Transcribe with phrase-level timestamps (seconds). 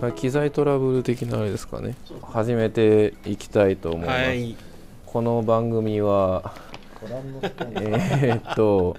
[0.00, 1.94] まあ機材トラブル的なあれですかね。
[2.22, 4.56] 始めていきたいと思います、はい。
[5.04, 6.54] この番組は
[7.02, 8.96] えーっと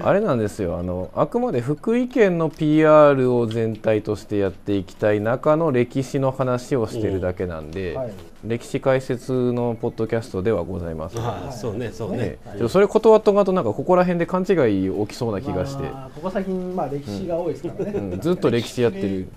[0.00, 0.78] あれなんですよ。
[0.78, 8.12] あのあくまで福井県の PR を全体としてやっていきたい中の歴史の話をしてるだけなんで、はい
[8.46, 12.16] 歴史解説のポッドキャストではございません、ああそうねそうね。
[12.16, 19.28] ねちょそれ断っとかんとなんかここら辺で勘違い起きそうな気がして、まあここ最近まあ歴史が多いですからね、うん、ずっと歴史やってる。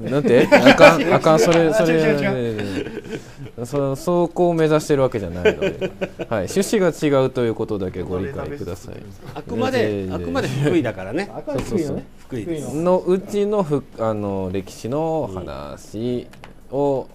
[0.00, 0.48] なんて？
[0.50, 2.16] あかん、 あかん、それ、それ、
[3.64, 5.68] そ、そこを目指してるわけじゃないので。
[6.28, 8.94] はい、趣旨が違うということだけご理解ください。
[9.34, 11.30] あくまであくまで福井だからね。
[11.34, 16.26] あくまで福井のね福井のうちのふ、あの、歴史の話
[16.70, 17.06] を。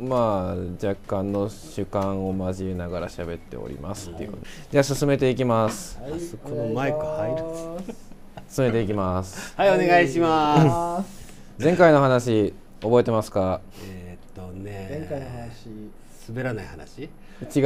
[0.00, 4.32] まあ、若干の主観を交えながら喋っておりますっていう。
[4.70, 5.98] じゃあ、進めていきます。
[6.02, 7.42] はいそこのマイク入る
[8.48, 9.54] 進めていきます。
[9.56, 11.20] はいお願いします
[11.62, 13.60] 前回の話、覚えてますか？
[13.84, 15.68] えーっとね前回の話
[16.28, 17.02] 滑らない話？
[17.02, 17.10] 違う。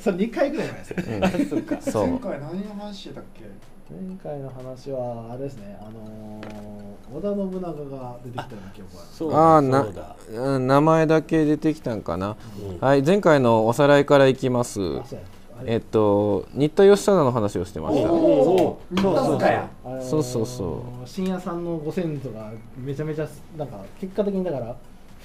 [0.00, 2.18] それ2回ぐらい前ですねそっかそう前。
[2.20, 3.42] 回何の話してたっけ？
[3.90, 5.78] 前回の話はあれですね。
[5.80, 12.80] あのー織田信長が出てきたような記憶があるそうああな名前だけ出てきたんかな、うん。
[12.80, 13.02] はい。
[13.02, 14.80] 前回のおさらいからいきます。
[15.66, 18.10] えっと新田義貞の話をしてました。
[18.10, 19.36] おおそうそうそう。
[19.36, 21.08] あのーそうそうそう。
[21.08, 24.74] 深夜さんのご先祖がめちゃめちゃなんか結果的にだから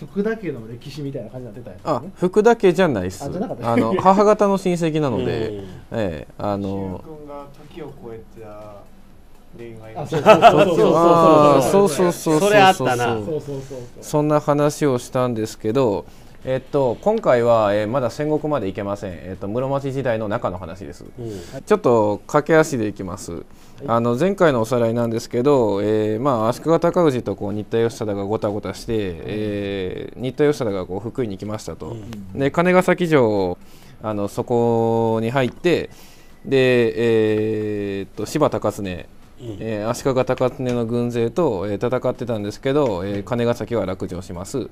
[0.06, 3.24] 福田家の歴史みたいな感じになってたやつあね福田家じゃないっす。
[3.26, 3.74] あじゃなかった。
[3.74, 5.66] あの 母方の親戚なので、うん。
[5.92, 8.76] ええあのくんが時を超えた
[9.58, 10.72] 恋愛あそうそうそう。
[11.62, 11.90] そうそうそそう。
[11.90, 12.40] そううそう。
[12.40, 13.16] それあったな。
[13.16, 13.80] そうそうそうそう。
[14.02, 16.06] そんな話をしたんですけど
[16.46, 21.04] えっと今回は、えーまだ戦国まで行けません、えっと、室町時代の中の話です。
[21.20, 21.62] うん。
[21.66, 23.44] ちょっと駆け足でいきます。
[23.88, 31.98] あの前回のおさらいなんですけど、えーまあ、足利尊氏とこう新田義貞がごたごたして、えー新田義貞がこう福井に来ましたと、
[32.34, 33.58] で金ヶ崎城
[34.02, 35.90] あのそこに入って
[36.46, 40.36] で、えーっと柴田勝常うんえー足利尊
[40.66, 44.70] 常の軍勢と、えー戦ってたんですけど、えー金ヶ崎は落城します。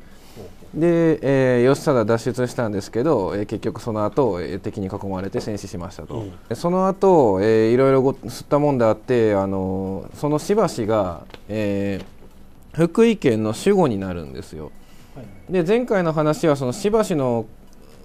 [0.73, 6.31] で、えー義貞脱出したんですけど、えー結局その後、えー敵に囲まれて戦死しましたと、うん。
[6.49, 12.05] でその後、えーいろいろご吸ったもんであって、あのーそのしばしが、えー
[12.77, 14.71] 福井県の守護になるんですよ。
[15.15, 17.45] はいで前回の話はそのしばしの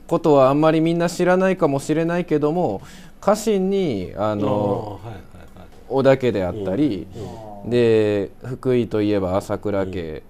[0.06, 2.82] ことはあんまりみんな知らないかもしれないけども
[3.20, 5.00] 家臣にあの
[5.92, 7.06] 織田家であったり、
[7.66, 10.22] で福井といえば朝倉家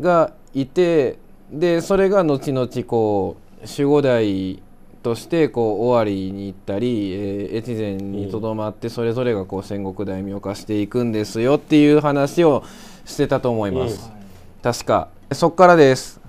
[0.00, 1.18] がいて
[1.50, 4.62] でそれが後々こう守護代
[5.02, 12.64] としてこう尾張に行ったり、えー越前にとどまってそれぞれがこう戦国大名化していくんですよっていう話を
[13.04, 14.24] してたと思います、はい
[14.64, 15.08] 確か。
[15.30, 16.22] そっからです。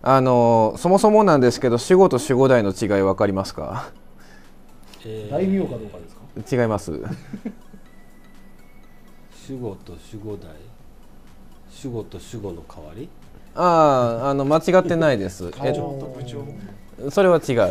[0.00, 3.90] あのそもそもなんですけど守護と守護代の違い分かりますか？
[5.04, 5.30] えー。
[5.32, 6.62] 大名かどうかですか？
[6.62, 7.02] 違います
[9.50, 10.50] 守護と守護代
[11.82, 13.08] 守護と守護の代わり？
[13.56, 15.50] あああの間違ってないです。
[15.64, 16.44] えっ長と部長
[17.10, 17.70] それは違う。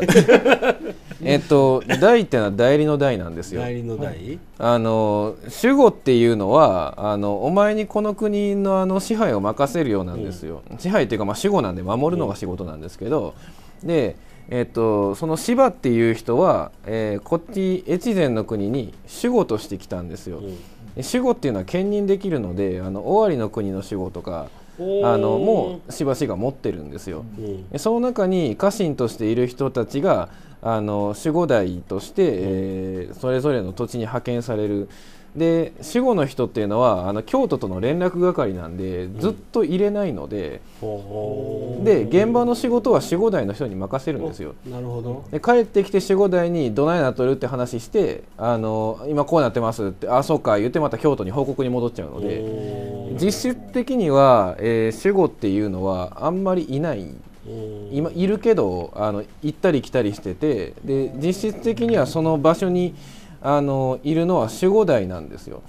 [1.21, 3.61] えっと代ってのは代理の代なんですよ。
[3.61, 4.39] 代理の代？
[4.57, 13.35] あの守護っていうのはあのお前にこの国のあの支配を任せるようなんですよ、支配っていうか、まあ、守護なんで守るのが仕事なんですけど、
[13.83, 14.15] で、
[14.49, 20.57] えっと、その芝っていう人は、えーこっち越前の国に守護として来たんですよ、うん
[20.95, 27.69] で守護っていうのは兼任できるのであの尾張の国の守護とかあのもうしばしが持ってるんですよ、うん。
[27.69, 30.29] でその中に家臣としている人たちが
[30.61, 34.89] あの守護代として、えーそれぞれの土地に派遣される
[35.35, 44.55] で守護の人っていうのはあの京都との連絡係なんでずっと入れないので、ほーで現場の仕事は守護代の人に任せるんですよ。
[44.69, 45.25] なるほど。
[45.31, 57.01] で帰ってきて守護代にどないなっとるって話してあの今こうなってますってあそうか言ってまた京都に報告に戻っちゃうので実質的には、えー守護っていうのはあんまりいない。
[57.01, 62.93] うん今いるけどあの行ったり来たりしててで実質的にはその場所に
[63.41, 65.61] あのいるのは守護代なんですよ。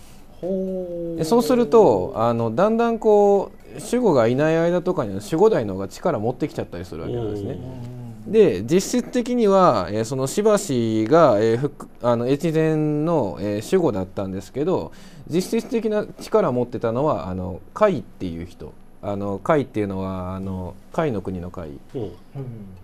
[1.25, 7.59] そうするとあのだんだんこう守護がいない間とかには守護代の方が力持ってきちゃったりするわけなんですね。
[8.27, 11.71] で実質的には、えーそのしばしが、えー
[12.03, 14.93] あの越前の、えー守護だったんですけど
[15.29, 22.13] 実質的な力を持ってたのはあの甲斐っていう人あの甲斐っていうのはあの甲斐の国の甲斐うんっ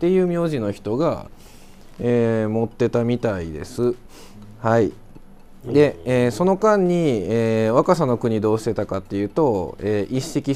[0.01, 1.27] ていう名字の人が、
[2.01, 3.95] えー持ってたみたいです。
[4.67, 4.93] はい。
[5.65, 10.55] で、えーその間に、えー若狭の国どうしてたかっていうと、えー一色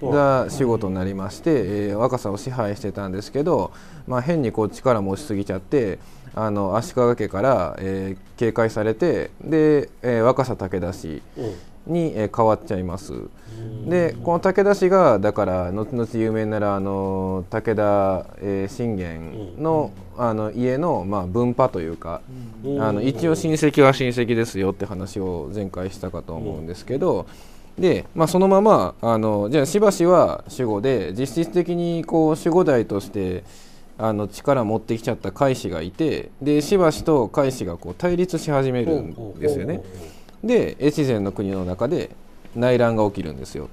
[0.00, 3.70] 紙が仕事になりまして、えー若さを支配してたんですけど、
[4.08, 6.00] まあ、変にこう力持ちすぎちゃって
[6.34, 11.54] あの足利家から、えー警戒されてで、えー若狭武田氏うん。
[11.88, 13.12] に、えー変わっちゃいます。
[13.88, 22.20] でこの武田氏がだから後々有名になるあの武田、えー信玄の,、あの家の、まあ、分派というか、
[22.64, 27.26] うんあの一応親戚は親戚ですよって話を前回したかと思うんですけど、
[27.78, 33.44] で、まあ、そのままあのじゃあしばしは守護で実質的にこう守護代として
[33.96, 39.80] あの力を持ってきちゃった海士がいてでしばしと海士がこう対立し始めるんですよね。
[40.42, 42.10] で越前の国の中で
[42.54, 43.68] 内乱が起きるんですよ。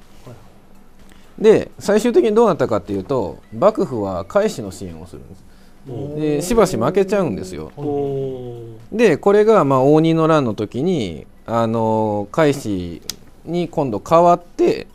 [1.38, 5.44] で最終的にどうなったかっていうと幕府は海士の支援をするんです。
[5.88, 7.72] うんでしばし負けちゃうんですよ。
[7.78, 13.02] うんでこれがまあ応仁の乱の時にあの海士
[13.44, 14.88] に今度変わって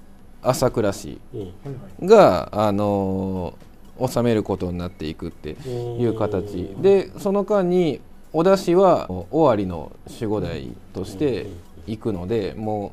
[0.43, 1.21] 朝倉氏
[2.03, 3.55] があの
[4.09, 8.01] 治めることになっていくっていう形でその間に
[8.33, 11.47] 織田氏は尾張の守護代として
[11.87, 12.93] 行くのでも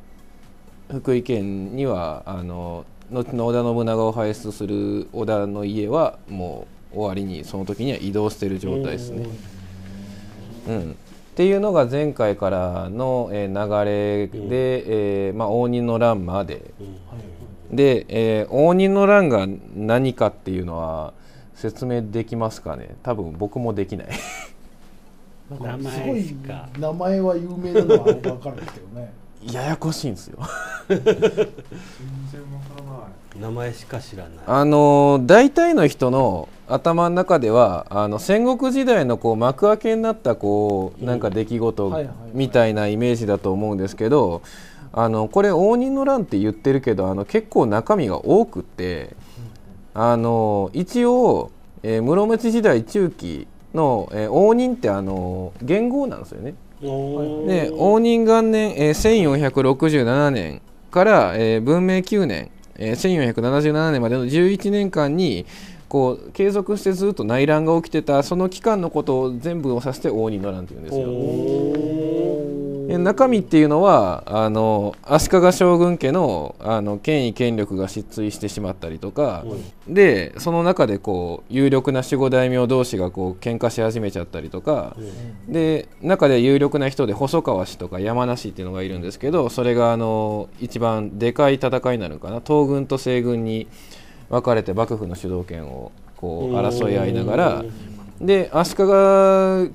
[0.89, 9.28] う福井県にはあの後の織田信長を輩出する織田の家はもう尾張にその時には移動してる状態ですね。
[10.68, 10.95] うん、っ
[11.36, 16.72] ていうのが前回からの、えー流れで、えーまあ、応仁の乱まで。
[17.72, 21.13] で、えー応仁の乱が何かっていうのは
[21.54, 22.95] 説明できますかね。
[23.04, 24.07] 多分僕もできない
[25.50, 25.90] なんか。
[25.92, 26.36] す名ごい
[26.80, 29.14] 名前は有名なのは僕分かるんですけどね。
[29.52, 30.40] ややこしいんですよ。
[30.90, 31.24] 全然わか
[32.78, 32.98] らな
[33.40, 33.40] い。
[33.40, 34.34] 名前しか知らない。
[34.46, 44.42] あのー大体の人の頭の中ではあの戦国時代のこう幕開けになったこうなんか出来事みたいなイメージだと思うんですけど
[44.92, 49.16] あのこれ応仁の乱って言ってるけどあの結構中身が多くって
[49.94, 51.52] あの一応、
[51.84, 53.48] えー室町時代中期
[53.78, 56.56] の、えー応仁ってあの元号なんですよね。
[57.48, 65.46] で応仁元年、えー1467年から、えー文明9年、えー1477年までの11年間に
[65.90, 72.06] こう継続してずっと内乱が起きてたその期間のことを全部を指して応仁の乱っていうんですよ。
[72.98, 79.46] え中身っていうのはあの足利将軍家のあの権威権力が失墜してしまったりとか、
[79.88, 84.96] でその中でこう有力な守護大名同士がこう喧嘩し始めちゃったりとか、
[85.48, 92.42] で中で有力な人で細川氏とか山梨っていうのがいるんですけどそれがあの一番でかい戦いになるのかな。
[92.46, 93.68] 東軍と西軍に
[94.30, 97.66] 分かれて幕府の主導権をこう争い合いながら
[98.22, 98.84] で足利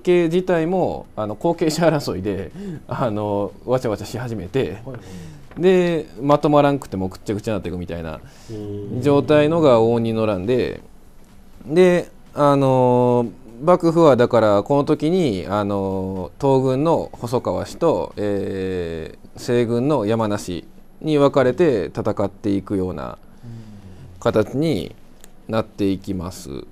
[0.02, 2.50] 家自体もあの後継者争いで
[2.88, 4.78] あのわちゃわちゃし始めて
[5.58, 8.20] でまとまらんくてもくっちゃくちゃになっていくみたいな
[9.00, 10.80] 状態のが応仁の乱で
[11.66, 13.26] であの
[13.62, 20.66] 幕府はだからこの時にあの東軍の細川氏と、えー西軍の山梨
[21.00, 23.18] に分かれて戦っていくような
[24.20, 24.94] 形に
[25.48, 26.64] なっていきます。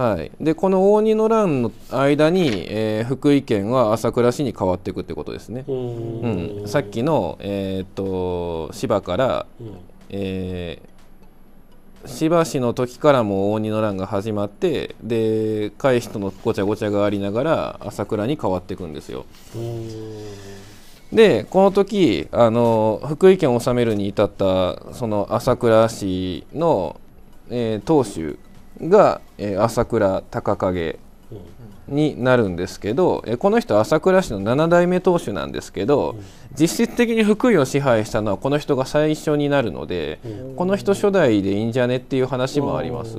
[0.00, 5.66] はい、でこの応仁の乱の間に、えー福井県は朝倉市に変わっていくってことですね。
[5.68, 6.62] う。
[6.64, 9.46] ん、さっきの、えーっと芝から、
[10.08, 10.90] えー
[12.06, 19.26] 芝市の時からも応仁の乱が始まってで海士とのごちゃごちゃがありながら朝倉に変わっていくんですよ。
[21.12, 26.98] でこの時あの福井県を治めるに至ったその朝倉氏の、
[27.50, 28.38] えー当主
[28.82, 30.98] が、えー朝倉高景
[31.88, 36.16] になるんですけど、えーこの人朝倉氏の7代目当主なんですけど、
[36.58, 40.18] 実質的に福井を支配したのはこの人が最初になるので、
[40.56, 43.16] この人初代でいいんじゃねっていう話もあります。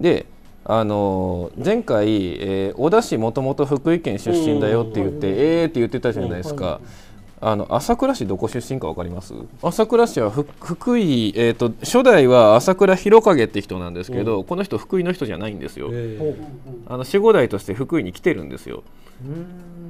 [0.00, 0.26] で
[0.64, 2.08] あのー前回、
[2.40, 6.80] えー小田氏もともと福井県出身だよって言って、えーって言ってたじゃないですか。
[7.44, 9.34] あの朝倉市どこ出身かわかります？
[9.62, 16.36] 朝倉市はふ福井、えー、と初代は朝倉広景って人なんですけど、この人福井の人じゃないんですよ、えほう。
[16.86, 18.84] あの守護代として福井に来てるんですよ、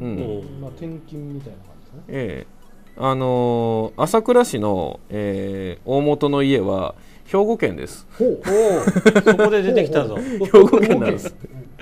[0.01, 0.17] ううん。
[0.17, 0.61] んうん。
[0.63, 2.03] まあ転勤みたいな感じですね。
[2.09, 2.63] ええ。
[2.97, 6.95] あのー朝倉市の、えー大元の家は
[7.27, 8.07] 兵庫県です。
[8.19, 8.41] ほう。
[8.41, 10.17] おそこで出てきたぞ。
[10.41, 11.35] 兵庫県なんです。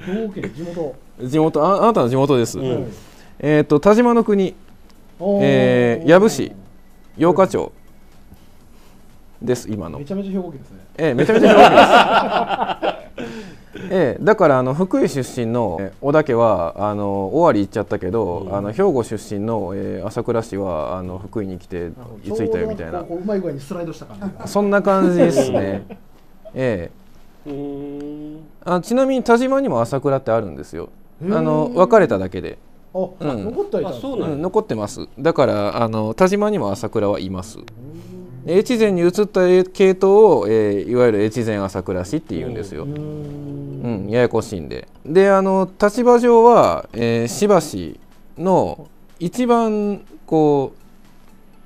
[0.05, 0.53] 兵庫県。
[0.53, 0.95] 地元。
[1.23, 1.65] 地元。
[1.65, 2.93] ああなたの地元です、うん。
[3.39, 4.55] えっ、と田島の国
[5.43, 6.53] えー養父
[7.19, 7.73] 八日町。
[9.43, 9.99] です今の。
[9.99, 10.79] めちゃめちゃ兵庫県ですね。
[10.99, 11.61] ええめちゃめちゃ兵庫
[12.81, 13.01] 県です。
[13.93, 18.55] ええ、だからあの福井出身のえ小田家はあの尾張行っちゃったけど、うん。
[18.55, 21.91] あの兵庫出身の、えー朝倉氏はあの福井に来て
[22.25, 23.01] 居ついたよみたいな。
[23.01, 24.47] うまい具合にスライドした感じが。
[24.47, 25.83] そんな感じですね。
[26.55, 27.53] えー。
[27.53, 30.91] んあちなみに田島にも朝倉ってあるんですよ。
[31.31, 32.59] あの別れただけで、
[32.95, 33.45] あ、うん。
[33.45, 35.09] 残ってはいたんうなん残ってます。
[35.19, 37.59] だからあの田島にも朝倉はいます。
[38.47, 42.85] 越前に移った系統を、えーいわゆる越前朝倉氏って言うんですよ。
[42.85, 43.71] うーん。
[43.83, 44.89] うん、ややこしいんで。
[45.05, 47.99] で、あの立場上は、えー、しばし
[48.39, 50.73] の一番こ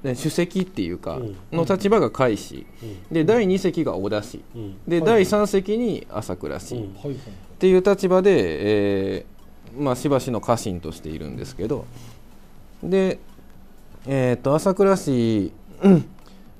[0.05, 1.37] う、ね、主席っていうか、うん。
[1.53, 2.67] の立場が海氏、
[3.11, 4.77] で第2席が織田氏、うん。
[4.87, 6.95] で、はい第3席に朝倉氏、うん。
[6.95, 7.15] はいはい。
[7.15, 7.19] っ
[7.59, 9.34] ていう立場で、えー
[9.79, 11.85] まあ、しばしの家臣としているんですけど
[12.83, 13.19] で、
[14.07, 15.53] えー、と朝倉氏
[15.83, 16.09] うん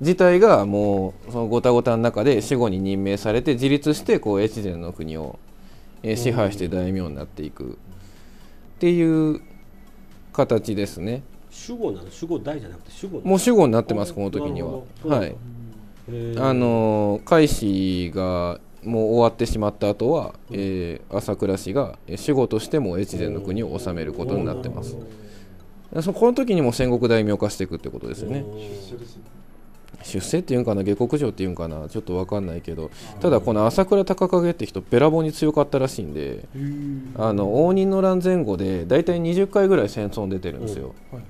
[0.01, 5.39] 自体がもうそのごたごたの中で守護に任命されて自立してこう越前の国を、
[6.03, 7.77] えー支配して大名になっていく。
[8.75, 9.39] っていう
[10.33, 11.23] 形ですね。
[11.67, 12.03] 守護なの？
[12.07, 13.29] 守護大じゃなくて守護なの？
[13.29, 14.81] もう守護になってますこの時には。
[15.05, 15.33] はい。
[16.37, 24.95] あの海氏がもう終わってしまった後は、えー朝倉氏がえー守護としても越前の国を治めることになってます。
[26.01, 28.43] そこの時にも戦国大名化していくってことですよね。
[28.43, 29.23] 出世ですね。
[30.03, 36.45] 出世っていうんかな下克上っていうんかなちょっと分かんないけどただこの朝倉高景って人べらぼうに強かったらしいんで
[37.17, 41.23] あの応仁の乱前後で大体20回ぐらい戦争に出てるんですよ、はい。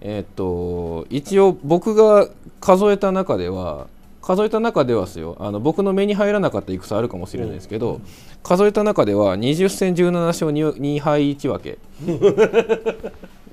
[0.00, 2.28] えーっと一応僕が
[2.60, 3.88] 数えた中では
[4.24, 8.00] 数えた中ではですよあの僕の目に入らなかった戦あるかもしれないですけど、
[8.42, 11.78] 数えた中では20戦17勝 2, 2敗1分け。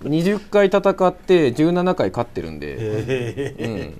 [0.04, 3.98] 20回戦って17回勝ってるんで、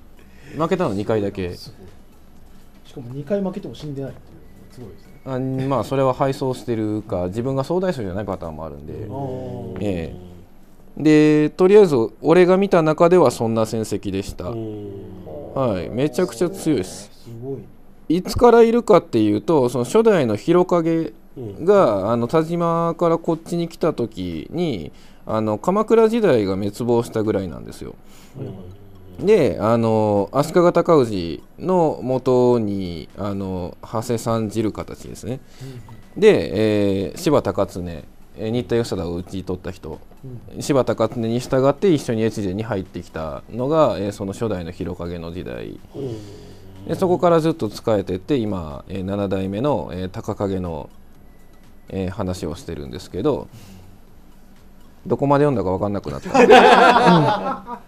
[0.54, 1.54] うん、負けたの2回だけ。
[1.54, 1.70] し
[2.94, 5.12] かも2回負けても死んでないっていうすごいですね。
[5.26, 5.38] あ
[5.68, 9.76] まあそれは敗走してるか自分が総大将じゃないパターンもあるんで、ー。
[9.82, 10.16] え
[10.96, 15.21] でとりあえず俺が見た中ではそんな戦績でした、うん
[15.54, 15.88] はい。
[15.90, 17.10] めちゃくちゃ強いです。
[18.08, 21.64] いいつからいるかっていうとその初代の広影うん。
[21.64, 24.92] があの田島からこっちに来た時に
[25.24, 27.94] あの鎌倉時代が滅亡したぐらいなんですよ。
[29.20, 35.40] であの足利尊氏の元にあの長谷さんじる形ですね。
[36.16, 38.04] で、えー柴田勝常えー
[38.38, 40.00] 新田義貞を討ち取った人、
[40.60, 45.78] 柴田勝常に従って一緒に越前に入ってきたのが、えーその初代の広影の時代。
[45.94, 46.16] うん。
[46.88, 50.88] でそこからずっと仕えてって今、えー7代目の、えー高影の、
[51.90, 53.48] えー話をしてるんですけど
[55.06, 57.78] どこまで読んだか分かんなくなった、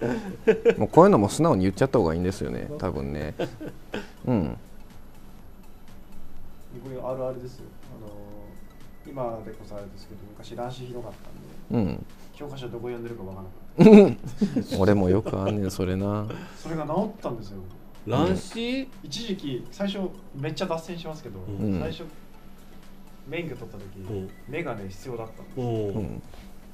[0.00, 0.06] う
[0.76, 3.34] んもうこういうのも素直に言っちゃった方がいいんですよね多分ね。
[4.26, 4.56] うん。
[6.84, 7.64] これあるあるですよ
[9.08, 11.12] 今でこそあれですけど昔乱視ひどかっ
[11.70, 12.06] たんでうん。
[12.34, 13.42] 教科書どこ読んでるかわか
[13.78, 16.26] らなかっ 俺もよくあんねんそれな。
[16.28, 17.58] たそれが治ったんですよ。
[18.06, 18.88] 乱視？
[19.02, 21.80] 一時期最初めっちゃ脱線しますけど、うん。
[21.80, 22.04] 最初
[23.26, 24.30] 免許取った時、うん。
[24.48, 26.22] メガネ必要だったんでうんうん。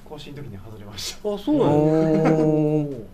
[0.05, 3.05] 更新の時に外れましあそうなのおー。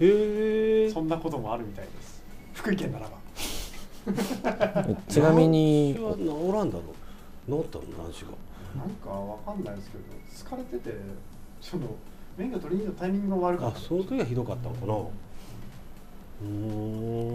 [0.00, 2.22] へえたそんなこともあるみたいです。
[2.54, 3.16] 福井県ならば。
[5.08, 6.80] ちなみに治らんだろ。
[6.80, 7.05] う
[7.48, 8.30] 治ったの乱視が
[8.76, 10.04] なんかわかんないですけど
[10.54, 10.96] 疲れてて
[11.60, 11.86] その
[12.36, 13.78] 免許取りに行ったタイミングが悪かった。
[13.78, 14.94] あその時はひどかったのかな？
[14.94, 16.46] うー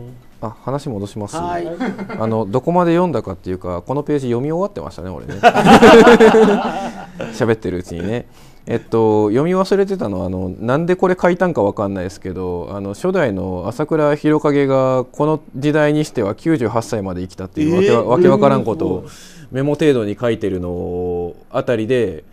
[0.07, 0.13] ん。
[0.41, 1.35] あ話戻します。
[1.37, 1.67] はい。
[1.67, 5.33] あのどこまで読んだかっていうかこのページ読み終わってましたね俺ね
[7.29, 8.25] 喋ってるうちにね。
[8.67, 19.05] えっと読み忘れてたのはあのなんでこれ書いたんかわかんないですけどあの初代の朝倉広景がこの時代にしては98歳まで生きたっていうわけわ,、けわからんことを
[19.51, 22.23] メモ程度に書いてるのあたりで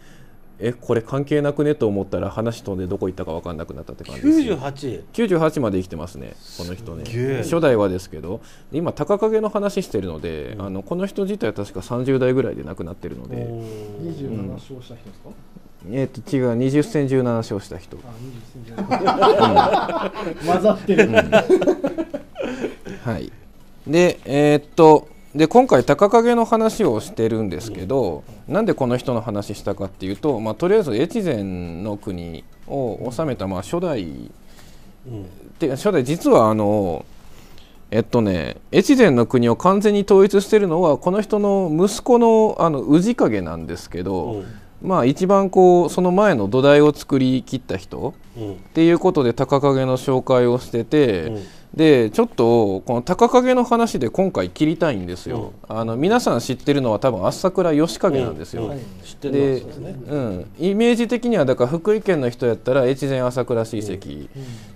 [0.60, 4.58] えこれ関係なくねと思ったら話飛んでどこ行ったかわかんなくなったって感じですよ。
[4.58, 7.04] 98 98まで生きてますねこの人ね。
[7.42, 8.40] 初代はですけど。
[8.72, 15.30] 今高影の話してるので、あのこの人自体は確か30代ぐらいで亡くなってるので、27勝した人ですか、
[15.90, 16.58] えっと違う。
[16.58, 17.96] 20戦17勝した人。
[17.98, 18.10] あ
[18.74, 21.08] 20戦 混ざってる、
[23.04, 23.32] はい。
[23.86, 31.42] でえーっとで今回高影の話をしてるんですけど、なんでこの人の話したかっていうと、まあ、とりあえず越前
[31.82, 34.30] の国を治めたまあ初代
[35.06, 35.26] うん。
[35.58, 37.04] で初代実はあの
[37.90, 44.47] えっとね越前の国を完全に統一してるのはこの人の息子のあの氏影なんですけど、うん。
[44.80, 48.52] まあ一番こうその前の土台を作り切った人うん。
[48.54, 51.32] っていうことで高影の紹介をしてて、
[51.75, 58.78] でちょっとこの高影の話で今回切りたいんですよ、あの皆さん知ってるのは多分朝倉義景なんですよ、うんはい。
[59.04, 59.94] 知ってでますね。
[60.08, 64.28] うん、イメージ的にはだから福井県の人やったら越前朝倉史跡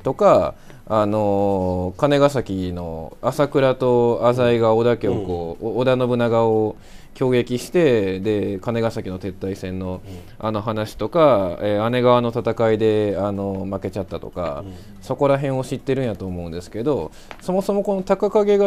[0.02, 0.54] とか、
[0.86, 6.76] あのー金ヶ崎の朝倉と浅井が織田家をこう、お織田信長を
[7.18, 10.00] 攻撃してで金ヶ崎の撤退戦の
[10.38, 14.64] あの話とか、えー姉川の戦いであの負けちゃったとか、
[15.00, 18.66] そこら辺を知ってるんやと思うんですけどそもそもこの高影が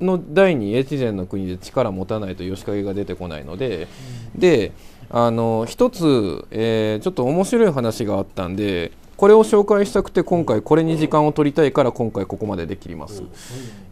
[0.00, 3.88] の代に越前の国で力持たないと義景が出てこないので、
[4.34, 4.72] で
[5.10, 13.22] あの一つ、えーちょっと面白い話があったんでこれを紹介したくて今回これに時間を取りたいから今回ここまでできります。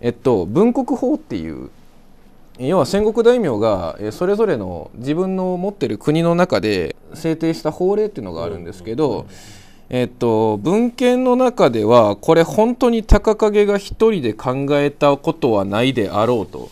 [0.00, 1.70] えっと文国法っていう
[2.60, 9.26] 要は戦国大名がえーそれぞれの自分の持ってる国の中で制定した法令っていうのがあるんですけど、
[9.88, 16.68] えっと、文献の中ではこれ本当に高影が一人で考えたことはないであろうと、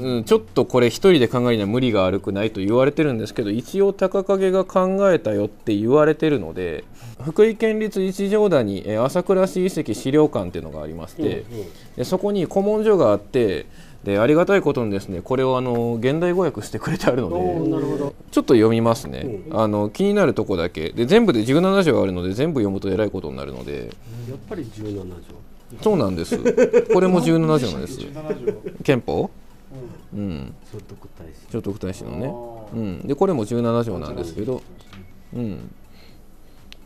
[0.00, 6.84] うん、ちょっとこれ一人で考えるには無理が悪くないと言われてるんですけど一応高影が考えたよって言われてるので
[7.22, 11.44] 福井県立一条田にえー朝倉市遺跡資料館っていうのがありまして、
[11.96, 13.66] でそこに古文書があって
[14.04, 18.14] でありがたいことにですねこれをあの現代語訳してくれてあるのでなるほど。
[18.30, 20.90] ちょっと読みますね、あの気になるとこだけ。
[20.90, 23.90] で全部で17条あるので全部読むとえらいことになるので。
[24.28, 25.14] やっぱり17条。
[25.82, 26.38] そうなんです。
[26.92, 27.98] これも17条なんです。
[27.98, 28.52] 17条。
[28.84, 29.30] 憲法？
[30.14, 30.54] うん。
[31.50, 32.04] 聖徳太子。
[32.04, 32.32] のね、
[32.74, 34.62] うん、でこれも17条なんですけど。
[35.34, 35.70] うん。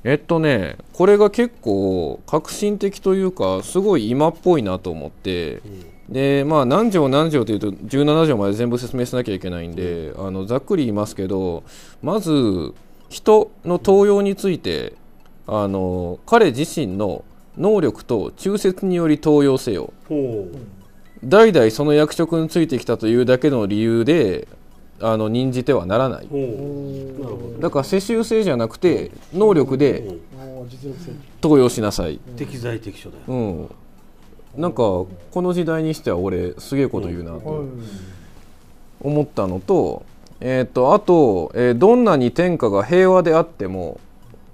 [0.04, 5.60] えっとねこれが結構革新的というかすごい今っぽいなと思って
[6.09, 11.65] でまあ何条何条というと17条まで全部説明しなきゃいけないんであのざっくり言いますけど
[12.03, 12.75] まず
[13.09, 14.95] 人の登用について
[15.47, 17.25] あの彼自身の
[17.57, 19.93] 能力と忠説により登用せよ。
[20.09, 20.47] ほ
[21.25, 24.47] 代々その役職についてきたというだけの理由で
[25.00, 26.27] あの任じてはならない。
[26.27, 27.23] うほう。
[27.23, 27.61] なるほど。
[27.61, 30.18] だから世襲制じゃなくて能力で
[31.42, 33.23] 登用しなさい、適材適所だよ。
[33.27, 33.71] うん、
[34.56, 37.64] なんかこの時代にしては俺すげえこと言うなと
[39.00, 40.04] 思ったのと,、
[40.40, 44.00] えー、とあと、えーどんなに天下が平和であっても、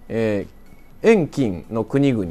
[0.09, 0.55] えー
[1.07, 2.25] 遠近の国々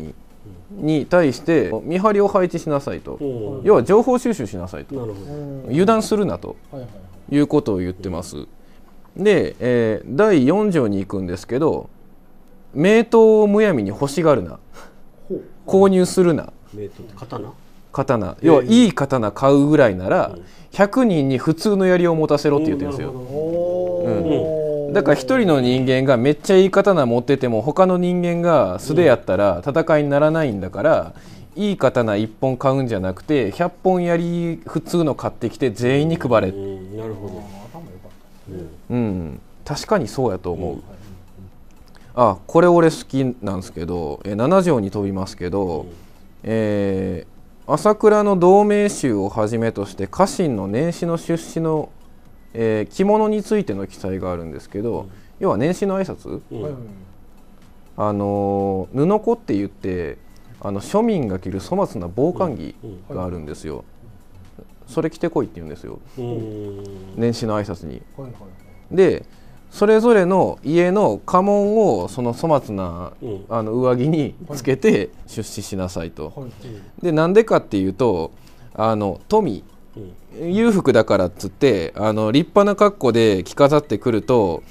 [0.71, 3.61] に対して見張りを配置しなさいと。
[3.63, 5.15] 要は情報収集しなさいと。
[5.67, 6.79] 油断するなとは
[7.29, 8.47] いうことを言ってます。
[9.15, 11.87] で、えー第4条に行くんですけど
[12.73, 14.59] 名刀をむやみに欲しがるな。
[15.67, 17.53] 購入するな名刀って刀？
[17.91, 18.37] 刀。
[18.41, 18.93] 要はいい。
[18.93, 20.35] 刀買うぐらいなら
[20.71, 23.09] 100人に普通の槍を持たせろって言ってるんですよ。
[23.11, 24.93] おー。
[24.93, 31.13] だから一人の人間がめっちゃいい刀持ってても他の人間が素手やったら戦いにならないんだから
[31.55, 36.47] いい刀1本買うんじゃなくて100本槍普通の買ってきて全員に配れ。
[36.49, 37.43] うんなるほど。
[38.91, 39.39] うん。
[39.65, 40.81] 確かにそうやと思う、
[42.15, 45.85] あこれ俺好きなんですけど、えー7条に飛びますけど、
[46.43, 47.33] えー
[47.65, 51.89] 朝倉の同盟衆をはじめとして家臣の年始の出資の、
[52.53, 55.07] えー着物についての記載があるんですけど、
[55.39, 56.41] 要は年始の挨拶？
[56.51, 56.75] うん。
[57.95, 60.17] あのー布子って言って
[60.59, 62.75] あの庶民が着る粗末な防寒着
[63.09, 63.85] があるんですよ、
[64.85, 65.99] それ着てこいって言うんですよ。
[66.17, 66.83] うん。
[67.15, 68.01] 年始の挨拶に。
[68.17, 68.37] はいは
[68.91, 68.95] い。
[68.95, 69.25] で
[69.73, 73.45] それぞれの家の家紋をその粗末なうん。
[73.49, 76.47] あの上着につけて出資しなさいと。
[77.01, 78.31] でなんでかっていうと
[78.75, 79.63] あの富。
[79.97, 80.53] うん。
[80.53, 84.61] 裕福だからっつってあの立派な格好で着飾ってくると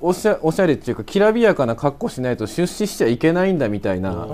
[0.00, 4.26] おしゃおしゃれっていうかきらびやかな格好しないと出資しちゃいけないんだみたいな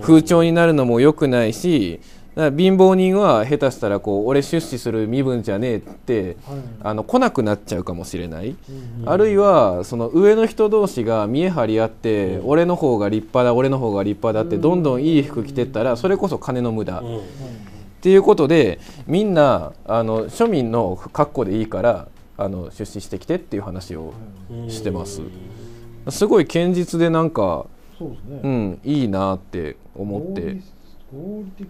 [0.00, 2.00] 風潮になるのも良くないし
[2.38, 6.58] 貧乏人は下手したらこう俺出資する身分じゃねえってはい。
[6.82, 8.50] あの来なくなっちゃうかもしれない。
[8.50, 17.20] うんあるいはその上の人同士が見え張り合って、俺の方が立派だ俺の方が立派だってどんどんいい服着てったらそれこそ金の無駄、っうん。
[18.00, 24.12] ていうことでみんなあの庶民の格好でいいからあの出資してきてっていう話を
[24.48, 24.70] うん。
[24.70, 25.22] してます。
[26.10, 27.66] すごい堅実でなんか、
[28.00, 28.06] ね。
[28.44, 30.60] うん、いいなって思って。
[31.12, 31.68] 合理、的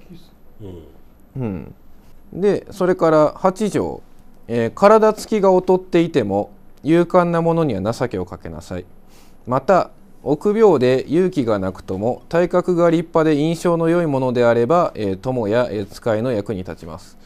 [1.37, 1.75] うん、
[2.33, 4.03] でそれから8条、
[4.49, 6.51] えー体つきが劣っていても
[6.83, 8.85] 勇敢な者には情けをかけなさい。
[9.47, 9.91] また
[10.25, 17.17] 臆病で勇気がなくとも体格が立派で印象の良いものであれば、えー友や、えー使いの役に立ちます。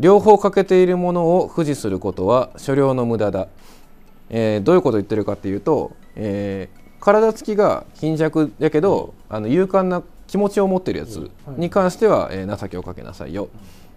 [0.00, 3.48] 両方欠けているものを扶持することは所領の無駄だ、
[4.30, 13.48] えーどういうことを言ってるかっていうと、えー体つきが貧弱やけどあの勇敢な気持ちを持ってるやつに関しては、えー情けをかけなさいよ。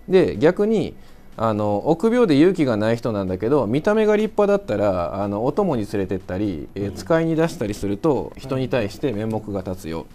[0.09, 0.95] で逆に
[1.37, 10.07] あの臆病で勇気がない人なんだけど見た目が立派だったらあのお供に連れてったり、えー使いに出したりすると人に対して面目が立つよ。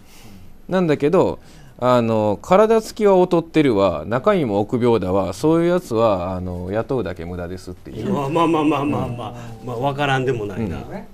[0.67, 1.39] なんだけど
[1.79, 4.03] あの体つきは劣ってるわ。
[4.07, 5.33] 中身も臆病だわ。
[5.33, 11.07] そういうやつはあの雇うだけ無駄ですっていう、まあまあまあまあまあまあ、まあ、分からんでもないな、ね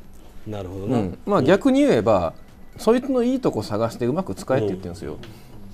[0.48, 2.34] なるほどな、うん、まあ逆に言えば、
[2.78, 5.18] そいつのいいとこ探してうまく使えって言ってるんですよ。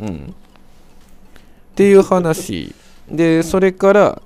[0.02, 0.08] うん。
[0.08, 2.74] っていう話。
[3.10, 4.22] でそれから、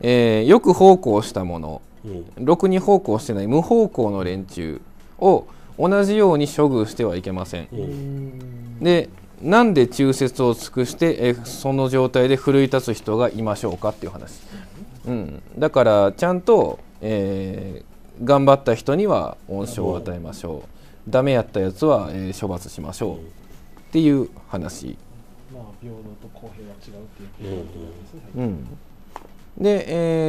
[0.00, 1.82] えーよく奉公したもの。
[2.04, 2.44] うん。
[2.44, 4.80] ろくに奉公してない無奉公の連中
[5.18, 5.46] を
[5.78, 7.68] 同じように処遇してはいけません。
[7.72, 8.78] うん。
[8.80, 9.08] で
[9.42, 14.40] なんで忠節を尽くして、えーその状態で奮い立つ人がいましょうかっていう話、
[15.06, 17.90] うん、だからちゃんと、えー
[18.22, 23.16] 頑張った人には恩賞を与えましょうダメやったやつは、えー処罰しましょう。
[23.16, 23.20] っ
[23.92, 24.96] ていう話、
[25.52, 27.56] まあ平等と公平は違うっていう。
[27.56, 27.66] うん。
[27.66, 28.68] ことですねうん、
[29.62, 29.84] で、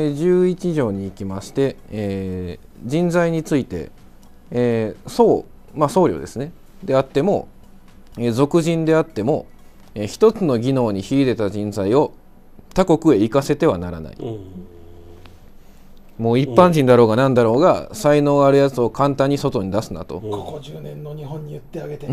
[0.06, 0.18] えー
[0.52, 3.92] 11条に行きまして、えー人材について、
[4.52, 6.52] えー僧まあ僧侶ですね。
[6.84, 7.48] であっても、
[8.18, 9.46] えー俗人であっても、
[9.94, 12.14] えー一つの技能に秀でた人材を
[12.74, 14.16] 他国へ行かせてはならない。
[14.20, 14.40] うん
[16.18, 20.32] もう一般人だろうが何だろうが才能あるやつを簡単に外に出すなと、うん。
[20.32, 22.08] ここ10年の日本に言ってあげて。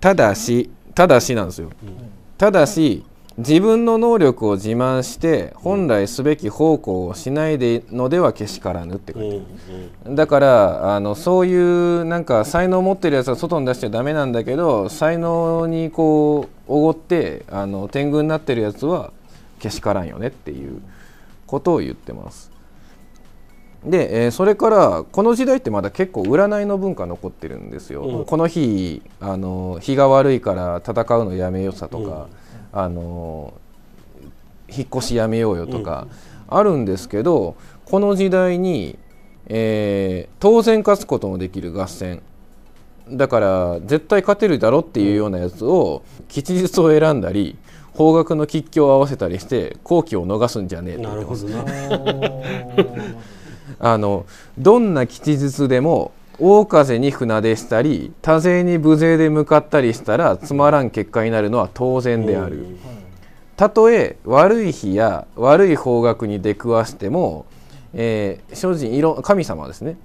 [0.00, 1.70] ただしただしなんですよ。
[2.36, 3.04] ただし
[3.38, 9.44] 自分の能力を自慢して本来すべき奉公をしないでのではけしからぬって書いてある
[10.06, 10.16] うん。
[10.16, 19.12] だからあのそういうなんか才能を持ってるやつは外に出しちゃダメなんだけど才能にこうおごってあの天狗になってるやつは
[19.60, 20.82] けしからんよねっていう
[21.48, 22.52] ことを言ってます。
[23.84, 28.02] で、えーそれからこの時代ってまだ結構占いの文化残ってるんですよ。
[28.02, 32.28] うんこの日あの日が悪いから戦うのやめよさとか、
[32.72, 33.54] あの
[34.68, 36.06] 引っ越しやめようよとか
[36.48, 38.98] あるんですけど、この時代に、
[39.46, 42.22] えー当然勝つことのできる合戦
[43.10, 47.56] だから絶対勝てるだろっていうようなやつを吉日を選んだり
[47.98, 51.64] 方角の吉凶を合わせたりして好機を逃すんじゃねえなるほどな
[53.80, 54.24] あの
[54.56, 62.64] どんな吉日でも大風に船出したり多勢に無勢で向かったりしたらつまらん結果になるのは当然である。
[63.56, 67.44] たとえ悪い日や悪い方角に出くわしても、
[67.92, 69.96] えー、精進いろ神様ですね、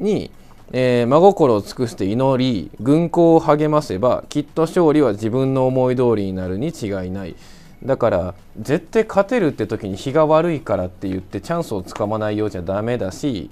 [0.00, 0.32] に、
[0.72, 7.36] えー真心を尽くして祈り軍港を励ませばきっと勝利は自分の思い通りになるに違いない。
[7.84, 13.50] だから絶対勝てるって時に日が悪いからって言ってチャンスをつかまないようじゃダメだし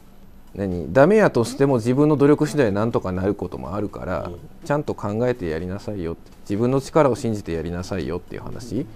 [0.54, 0.90] 何？
[0.92, 8.86] ダメやとしても自分の努力次第でなんとかなることもあるから、うんちゃんと考えてやりなさいよ自分の力を信じてやりなさいよっていう話、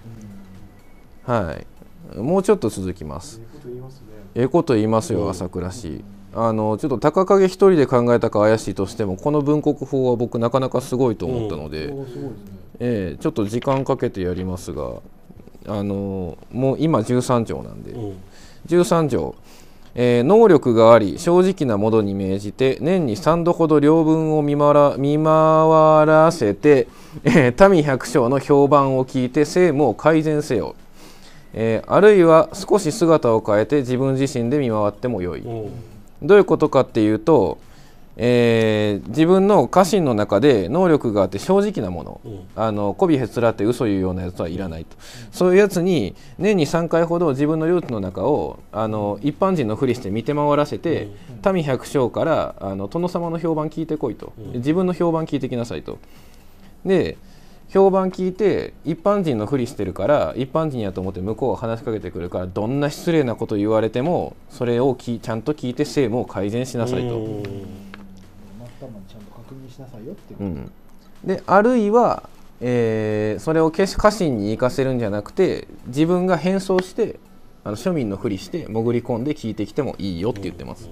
[1.25, 1.57] は
[2.15, 2.17] い。
[2.17, 3.41] もうちょっと続きます。
[4.33, 6.03] ええこと言いますよ朝倉氏
[6.35, 12.31] あのちょっと高影一人で考えたか怪しいとしてもこの文国法は僕なかなかすごいと思ったので、おーすごいですね。
[12.79, 15.01] ええちょっと時間かけてやりますが
[15.67, 18.17] あのもう今13条なんで、うん。
[18.67, 19.35] 13条、
[19.95, 26.87] えー能力があり正直なものに命じて年に3度ほど領分を見回ら見回らせて、
[27.23, 30.75] えー民百姓の評判を聞いて政務を改善せよ、
[31.53, 35.71] えーあるいは少し姿を変えて自分自身で見回ってもよい、うん
[36.21, 37.57] どういうことかっていうと、
[38.17, 42.47] えー自分の家臣の中で能力があって正直なもの、うん。
[42.55, 44.97] あの媚びへつらって嘘言うようなやつはいらないと、
[45.31, 51.09] そういうやつに年に3回ほど自分の領地の中をあの一般人のふりして見て回らせて、
[51.53, 54.51] 民百姓からあの殿様の評判聞いてこいと、うん。
[54.53, 55.99] 自分の評判聞いてきなさいと。
[56.85, 57.17] で
[57.69, 67.17] 評判聞いて一般人のふりしてるから一般人やと思って向こうが話しかけてくるからどんな失礼なこと言われてもそれをきちゃんと聞いて政務を改善しなさいと。
[67.17, 67.43] うん。
[67.43, 67.49] で
[69.07, 69.21] ちゃん。
[69.21, 70.71] と確認しなさいよっていう、うん、
[71.23, 72.29] であるいは、
[72.61, 77.19] えーそれを家臣に行かせるんじゃなくて自分が変装して
[77.63, 80.89] あの庶民のふりして潜り込んで聞いてきてもいいよって言ってます、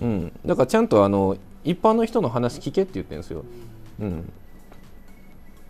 [0.00, 3.44] うん、だからちゃんとあの一般の人の話聞けって言ってるんですよ、
[4.00, 4.32] うん、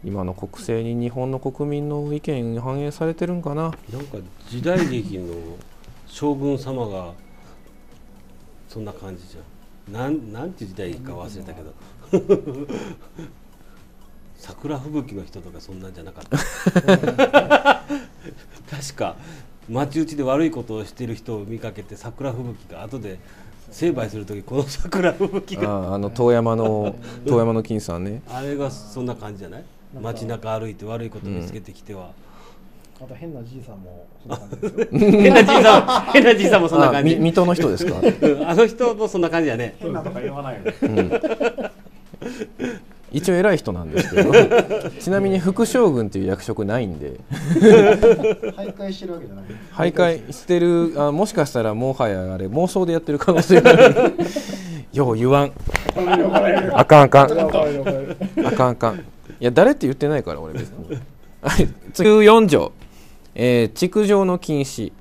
[0.05, 3.63] 今の国政に日本の国民の意見反映されてるんかな？
[3.63, 3.73] なん
[4.07, 5.35] か時代劇の
[6.07, 7.13] 将軍様が
[8.69, 9.41] そんな感じじゃ
[9.91, 9.93] ん。
[9.93, 11.73] なんなんて時代劇か忘れたけど。
[14.37, 16.37] 桜吹雪の人とかそんなんじゃなかった？
[18.71, 19.17] 確か
[19.69, 23.19] 町内で悪いことをしてる人を見かけて桜吹雪が後で
[23.71, 25.89] 成敗する時この桜吹雪が。
[25.93, 28.21] ああの遠山の遠山の金さんね。
[28.29, 29.65] あれがそんな感じじゃない？
[30.03, 32.11] 街中歩いて悪いこと見つけてきては、
[33.01, 34.87] また変なじいさんもそんな感じですよ。
[35.21, 37.15] 変なじいさん変なじいさんもそんなあ感じ。
[37.17, 37.95] み水戸の人ですか？
[38.01, 39.75] うんあの人もそんな感じやね。
[39.79, 40.61] 変なとか言わないよ。
[40.89, 41.21] ね
[43.13, 44.33] 一応偉い人なんですけど。
[44.99, 47.13] ちなみに副将軍っていう役職ないんで。
[47.61, 49.45] 徘徊してるわけじゃない。
[49.93, 54.15] 徘徊してるあもしかしたらもはやあれ妄想でやってる可能性がある。
[54.93, 55.53] よう言わん。
[56.73, 57.33] あかんあかん。
[57.33, 57.37] あ
[58.51, 59.05] かんあかん
[59.41, 60.97] いや誰って言ってないから俺別に。
[61.43, 62.73] はい次14条、
[63.35, 64.93] えー築城の禁止。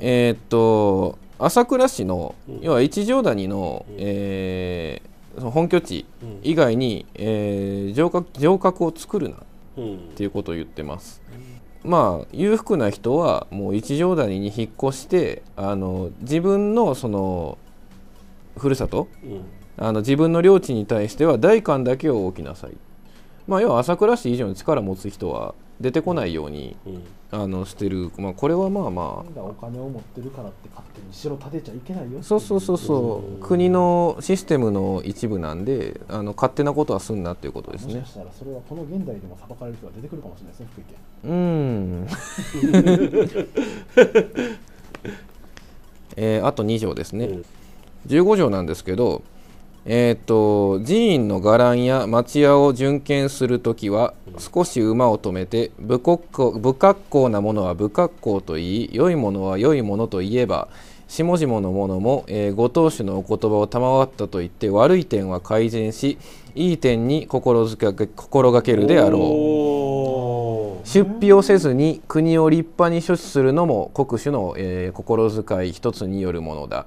[0.00, 2.58] えーっと朝倉市の、うん。
[2.62, 3.96] 要は一条谷の、うん。
[3.98, 6.38] えーその本拠地うん。
[6.44, 9.38] 以外に、えー城郭城郭を作るなっ
[9.78, 9.98] うん。
[10.14, 11.20] ていうことを言ってます。
[11.82, 17.58] まあ裕福な人はもう一条谷に引っ越してあの自分のその
[18.56, 19.40] ふるさとうん。
[19.76, 22.70] あの自分の領地に対しては代官だけを置きなさい。
[23.46, 27.02] まあ要は朝倉市以上に力を持つ人は出てこないようにうん。
[27.30, 29.40] あのしてる、まあ、これはまあまあ。
[29.40, 33.34] お金を持ってるからって勝手に城建てちゃいけないよそうそうそうそう。
[33.34, 33.40] うん。
[33.40, 37.94] 国のシステムの一部なんであの勝手なことはすんなっていうことですね。
[37.94, 41.00] もしかしたらそれはこの現代でも裁かれる人が出てくるかもしれないですね福井県。
[41.24, 42.06] うん。
[46.16, 47.44] えーあと2条ですね、うん。
[48.06, 49.22] 15条なんですけど
[49.86, 60.68] えーっと寺院の伽藍や町屋を巡見するときは少し馬を止めて不格好不格好なものは不格好と言い良いものは良いものと言えば
[61.06, 66.16] 下々の者も、えーご当主のお言葉を賜ったと言って悪い点は改善し
[66.54, 70.88] いい点に心づけ心がけるであろう。
[70.88, 76.86] 出費をせずに国を立派に処置するのも国主の、えー心遣い一つによるものだ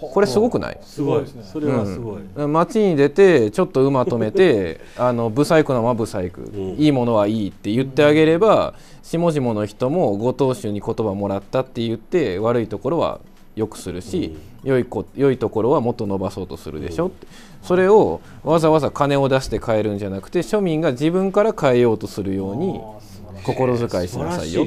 [0.00, 0.78] これすごくない？
[0.82, 1.42] すごいですね。
[1.44, 6.76] それはすごい、街に出てちょっと馬止めて あのブサイクなのはブサイク、ん。
[6.78, 13.20] いいものはいいって言ってあげれば、下々の人もご当主に言葉もらったって言って悪いところは
[13.54, 17.26] よくするし、良いこ良いところはもっと伸ばそうとするでしょって、
[17.62, 22.80] それをわざわざ金を出して変えるんじゃなくて庶民が自分から変えようとするように
[23.44, 24.66] 心遣いしなさいよ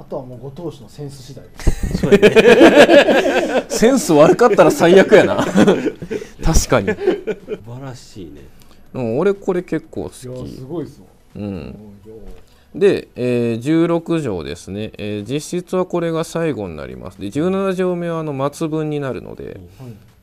[0.00, 1.44] あとはもうご当主のセンス次第
[1.96, 3.66] そうやね。
[3.68, 5.36] センス悪かったら最悪やな。
[6.42, 8.42] 確かに、素晴らしいね。
[8.94, 11.06] うん、俺これ結構好いやきすごいですわ
[11.36, 11.76] うん。
[12.74, 17.20] で、えー16条ですね、えー実質はこれが最後になります。
[17.20, 19.56] で17条目はあの末分になるので、はい。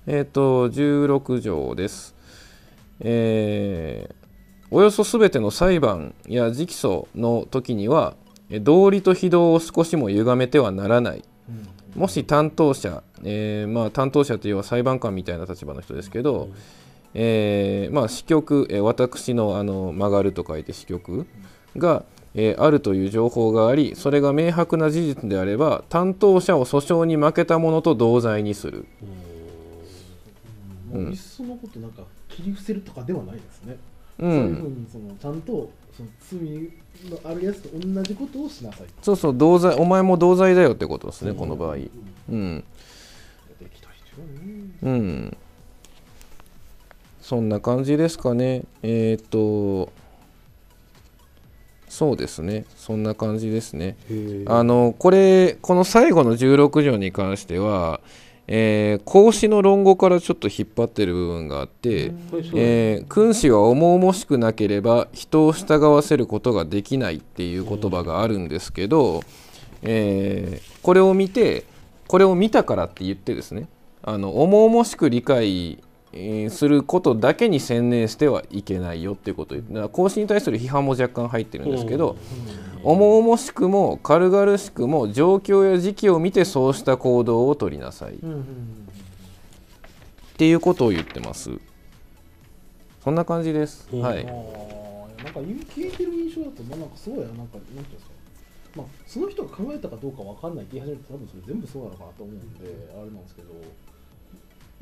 [0.07, 2.15] えっ、と16条です、
[3.01, 4.25] えー
[4.71, 11.23] およそすべての裁判や直訴の時にはえー道理と非道を少しも歪めてはならない。
[11.49, 12.01] うん。
[12.01, 16.49] もし担当者、えーまあ、担当者というのは裁判官みたいな立場の人ですけど、
[17.13, 21.25] えーまあ、支局、えー私のあの曲がると書いて支局
[21.77, 22.03] が、
[22.34, 28.86] えーあるという情報がありそれが明白な事実であれば担当者を訴訟に負けた者と同罪にする。
[30.91, 33.77] もういっそのことなんか切り伏せるとかではないですね、
[34.19, 36.69] うそういうふうんにそのちゃんとその罪
[37.10, 38.88] のあるやつと同じことをしなさい。
[39.01, 41.75] そうそう同罪お前も同罪だよってことですね、この場合。
[41.75, 41.84] うん。
[42.29, 42.63] うん
[43.60, 43.93] できたね。
[44.84, 45.38] うん。
[47.21, 48.63] そんな感じですかね。
[48.84, 49.91] えーっと
[51.88, 52.65] そうですね。
[52.75, 53.95] そんな感じですね。
[54.47, 58.01] あのこれこの最後の16条に関しては、
[58.47, 62.13] えー孔子の論語からちょっと引っ張ってる部分があって、
[62.53, 69.21] えー君子は重々しくなければ人を従わせることができないっていう言葉があるんですけど、
[69.81, 71.65] えーこれを見て
[72.08, 73.67] これを見たからって言ってですね
[74.03, 75.84] あの重々しく理解えー
[76.49, 79.56] することだけに専念してはいけないよっていうこと。
[79.56, 82.15] を言ってだから孔子に対する批判も若干入ってるんですけど、
[82.84, 88.13] 重々しくも軽々しくも状況や時期を見てそうした行動を取りなさい。
[88.13, 88.17] っ
[90.38, 91.51] ていうことを言ってます。
[93.04, 94.25] そんな感じです、うんはい。
[94.25, 98.12] なんか聞いてる印象だとまあなんかそうやなんかなんていうんですか。
[98.78, 103.49] まあその人が考えたかどうかわかんないって言い始めると多分それ全部そうなのかなと思うんであれなんですけど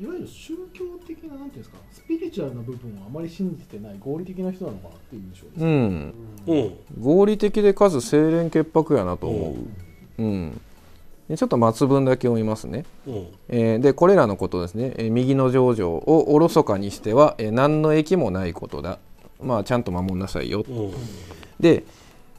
[0.00, 6.14] いわゆる宗教的ななんていうんですかスピリチュアルな部分をあまり信じてない合理的な人なのかなっていう印象です、うん。
[6.46, 6.72] うん。
[7.00, 9.56] 合理的でかつ清廉潔白やなと思
[10.18, 10.60] う、うん。
[11.28, 13.26] でちょっと末文だけ読みますね、うん。
[13.48, 18.98] えーでこれらのことですね、えー右の上場をおろそかにしては、えー何の益もないことだ。
[19.40, 20.64] まあちゃんと守んなさいよ。
[20.68, 20.92] うん。
[21.60, 21.84] で、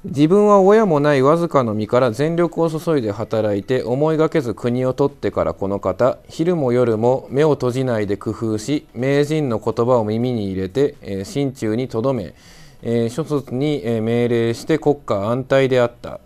[0.06, 12.36] 自分は親もないわずかの身から全力を注いで働いて思いがけず国を取ってからこの方昼も夜も目を閉じないで工夫し名人の言葉を耳に入れて、えー心中に留め、
[12.84, 16.20] えー諸卒に、え命令して国家安泰であった、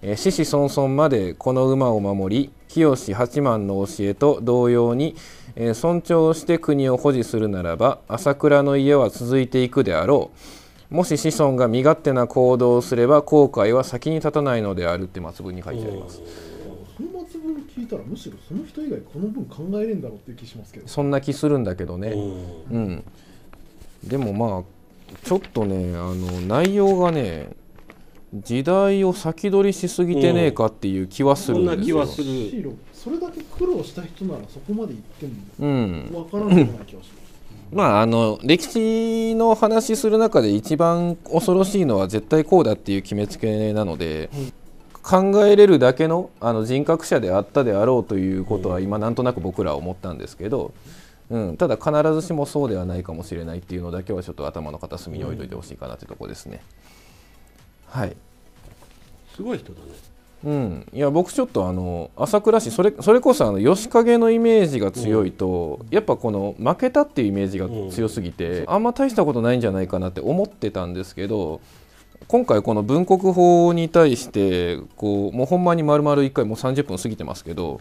[0.00, 5.16] えー子々孫までこの馬を守り清八幡の教えと同様に、
[5.54, 10.57] えー尊重して国を保持するならば朝倉の家は続いていくであろう。
[10.90, 16.22] もし子孫が身勝手な行動をすれば後悔は先に立たないのであるって末文に書いてあります。
[16.96, 20.88] その末文聞いたらむしろその人以外この文考えれんだろうっていう気しますけど。
[20.88, 22.08] そんな気するんだけどね。
[22.08, 22.76] うん。
[22.76, 23.04] うん。
[24.02, 27.50] でもまあちょっとねあの内容がね
[28.32, 31.96] 時代を先取りしすぎてねえかっていう気はすそんなるんですよ。
[31.96, 32.26] 気はする。
[32.26, 36.10] むしろそれだけ苦労した人ならそこまで言ってうん。
[36.10, 37.27] もわからないような気がします
[37.72, 44.30] まああの歴史の話する中で一番恐ろしいのは絶対こうだっていう決めつけなので、
[45.02, 50.74] 考えれるだけのあの人格者であったであろうということは今なんとなく僕らは思ったんですけど、
[51.30, 56.62] うん、ただ必ずしもそうではないかもしれないっていうのだけはちょっと頭の片隅に置いといてほしいかなというところですね。
[57.86, 58.16] はい
[59.34, 59.86] すごい人だね
[60.44, 71.60] うん、いや僕ちょっとあの朝倉市それそれこそあの吉影のイメージが強いと、やっぱこの負けたっていうイメージが強すぎて、あんま大したことないんじゃないかなって思ってたんですけど
[72.28, 77.80] 今回この文国法に対してこうもうほんまに丸々1回もう30分過ぎてますけど、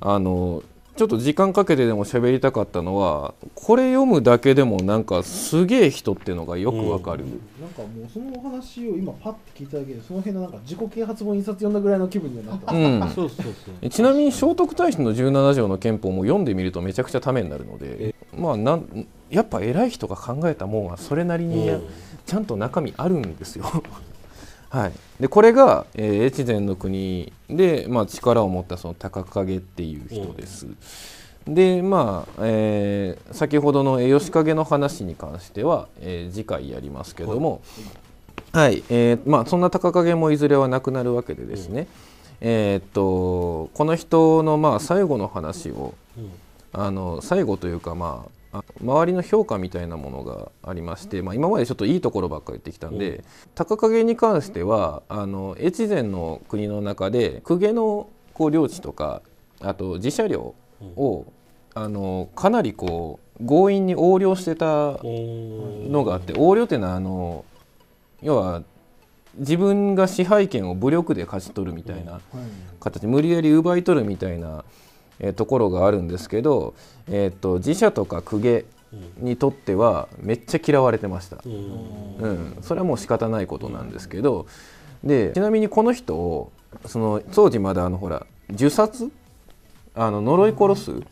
[0.00, 0.64] あの
[0.96, 7.24] ちょっと時間かけてでも喋りたかったのはこれ読むだけでもなんかすげえ人っていうのがよくわかる。
[7.60, 12.72] なんかもうそのお話を今パッと聞いただけでその辺のなんか自己啓発本印刷読んだぐらいの気分にはなった。
[12.72, 13.00] うん。
[13.12, 21.82] そうそうそうえちなみに聖徳太子の17条の憲法も読んでみるとめちゃくちゃためになるので、まあ、なんやっぱ偉い人が考えたもんはそれなりにうん。
[22.24, 23.64] ちゃんと中身あるんですよ。
[24.74, 30.66] はい、でこれが、えー越前の国で、まあ、力を持ったその高景っていう人です。
[31.46, 37.62] でまあ、えー先ほどのえー吉影の話に関しては、えー次回やりますけども、
[38.52, 38.82] はい。
[38.90, 41.86] えーまあ、そんな高景もいずれはなくなるわけでですね、
[42.40, 46.30] えーっとこの人のまあ最後の話をうん。
[46.76, 53.24] あの最後というか、まあ、あ周りの評価みたいなものがありまして、まあ、今までちょっといいところばっかり言ってきたんで、
[53.56, 59.22] 高景に関してはあの越前の国の中で公家のこう領地とか
[59.60, 60.54] あと自社領
[60.96, 61.26] を、
[61.74, 67.44] あのかなりこう強引に横領してたうんのがあって横領っていうのはあの
[68.22, 68.62] 要は
[69.36, 72.20] 自分が支配権を武力で勝ち取るみたいな
[72.78, 74.64] 形無理やり奪い取るみたいな、
[75.20, 76.74] えーところがあるんですけど、
[77.08, 78.64] えー、と自社とか公家
[79.18, 82.16] にとってはめっちゃ嫌われてました、うん。
[82.18, 84.46] うん、それはもう仕方ないことなんですけど
[85.02, 86.52] でちなみにこの人を
[86.86, 89.10] その当時まだあのほら呪殺？
[89.96, 90.90] あの呪い殺す？
[90.92, 91.02] っ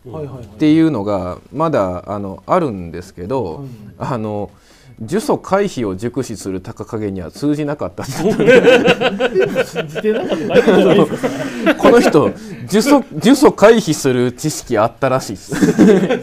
[0.58, 3.66] ていうのがまだあのあるんですけど、はい
[3.98, 4.50] あの
[5.00, 12.32] 呪詛回避を熟知する高影には通じなかったって信じてなかったこの人呪
[12.82, 15.72] 詛呪詛回避する知識あったらしいです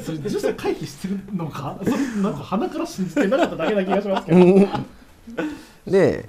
[0.03, 4.67] それ呪詛回避してるのかそれなんか鼻から信じてなかっただけな気がしますけど
[5.91, 6.25] で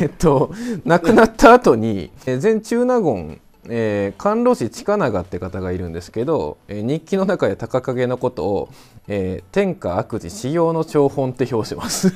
[0.00, 0.52] えっと
[0.84, 8.68] 亡くなった後にえー前中納言えー、甘露寺近長って方がいるんですけど、えー日記の中で高影のことを、
[9.06, 12.08] えー天下悪事使用の張本って表してます。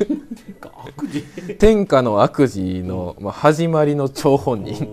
[0.62, 1.24] 悪事？
[1.58, 4.84] 天下の悪事の、まあ、始まりの張本人。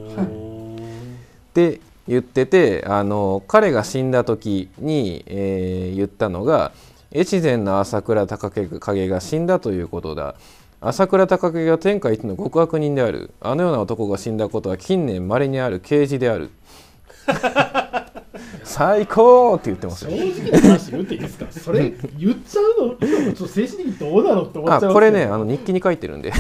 [1.51, 6.71] って言っててあの彼が死んだ時に、えー言ったのが
[7.13, 10.35] 越前の朝倉高景が死んだということだ
[10.83, 13.29] 朝倉高景が天下一の極悪人である。
[13.39, 16.49] あのような男が死んだことは近年まれにある刑事である。
[18.63, 21.45] 最高って言ってます正よ直な話言っていいですか？
[21.51, 22.95] それ言っちゃうの？
[22.95, 24.91] ちょっと精神的にどうだろうって思っちゃいますけど。
[24.91, 26.33] あこれねあの日記に書いてるんで。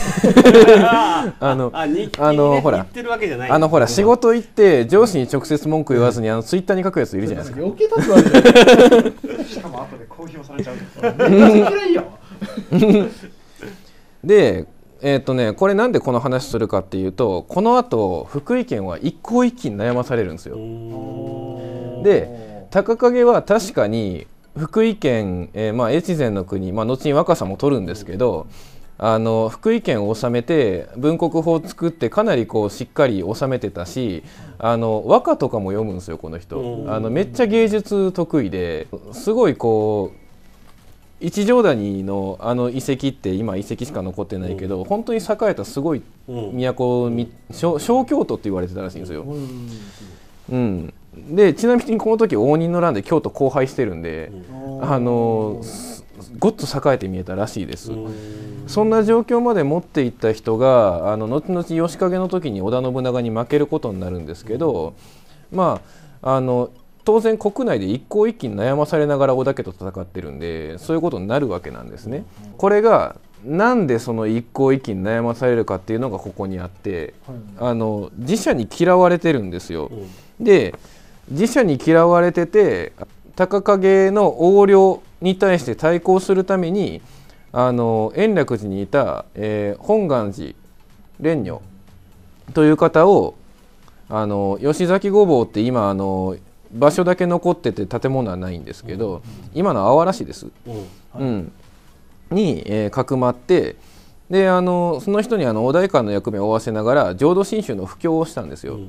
[0.85, 2.77] あ あのあ日記あのほら。
[2.77, 3.49] 言ってるわけじゃない。
[3.51, 7.61] あのほら仕事行って上司に直接文句言わずにあのツイッターに書くやついるじゃないですか。
[7.63, 10.75] 余計立つわけ しかも後で公表されちゃう
[11.29, 12.07] めっちゃ嫌いやわ
[14.23, 14.67] でで
[15.03, 20.57] えっ、とねこれなんでこの話するかっていうとこのあと福井県は一向一揆に悩まされるんですよ。
[22.03, 28.47] で高景は確かに福井県、えーまあ、越前の国、まあ、後に若狭も取るんですけど
[28.97, 34.23] あの福井県を治めて文国法を作ってかなりこうしっかり治めてたし
[34.59, 36.59] あの和歌とかも読むんですよこの人。
[36.59, 40.20] うんあのめっちゃ芸術得意ですごいこう
[41.21, 46.59] 一条谷のあの遺跡って今遺跡しか残ってないけど、本当に栄えたすごいうん。
[47.51, 49.21] 小小京都って言われてたらしいんですよ。
[49.21, 49.69] うん。
[50.49, 50.93] うん、
[51.35, 54.31] でちなみにこの時応仁の乱で京都荒廃してるんで、
[54.81, 56.03] あのす
[56.39, 57.93] ごっと栄えて見えたらしいです。
[57.93, 58.63] うん。
[58.67, 64.93] そんな状況まで持っていった人があの後々義景の時に織田信長に負けることになるんですけど、
[65.51, 65.81] ま
[66.21, 66.69] ああの
[67.03, 72.25] 当然国内で一向一揆に悩まされながら織田家と戦ってるんでそういうことになるわけなんですね。
[72.57, 77.37] これがなんでその一向一揆に悩まされるかっていうのがここにあってはい
[77.71, 79.89] あの自社に嫌われてるんですよ。
[79.91, 80.75] うんで
[81.29, 82.93] 自社に嫌われてて
[83.35, 87.01] 高影の横領に対して対抗するために
[87.53, 90.53] あの延暦寺にいた、えー本願寺
[91.19, 91.61] 蓮如
[92.53, 93.35] という方を
[94.09, 96.35] あの吉崎御坊って今あの
[96.73, 99.21] 場所だけ残ってて建物はないんですけど、
[99.53, 100.47] 今のあわら市です。
[100.65, 100.85] うん
[101.19, 101.51] うん、
[102.29, 103.75] に、えーかくまって
[104.29, 108.79] であのその人にあのお代官の役目を負わせながら浄土真宗の布教をしたんですよ。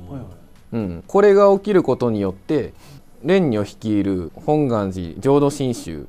[0.71, 2.73] うん、これが起きることによって
[3.21, 6.07] 蓮如率いる本願寺浄土真宗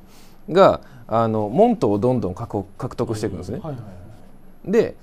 [0.49, 3.61] があの門徒をどんどん獲獲得していくんですね。
[4.65, 4.95] で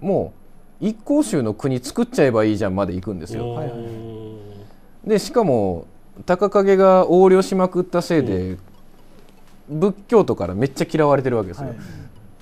[0.00, 0.34] も
[0.80, 3.62] う一向宗の国作っちゃえばいいじゃんまで行くんですよ。
[5.06, 5.86] でしかも
[6.24, 8.56] 高影が横領しまくったせいで、
[9.68, 11.68] 仏教徒からめっちゃ嫌われてるわけですよ。
[11.68, 11.76] はい。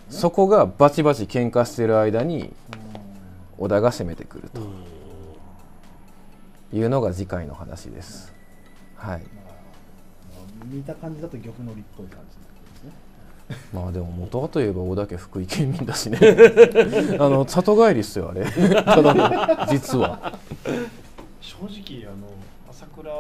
[0.08, 2.52] そこがバチバチ喧嘩してる間に
[3.58, 4.60] 織田が攻めてくると
[6.76, 8.32] いうのが次回の話です。
[8.96, 9.22] はい。
[10.66, 12.92] 見た感じだと玉のりっぽい感じですね。
[13.72, 16.18] まあでも元はといえば織田家福井県民だしね。
[17.18, 18.46] あの里帰りっすよあれ。
[19.70, 20.38] 実は。
[21.40, 22.28] 正直あの
[22.84, 23.12] 朝倉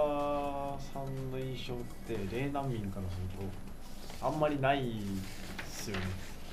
[0.92, 3.48] さんの印象って霊難民からする
[4.20, 6.02] とあんまりないですよね。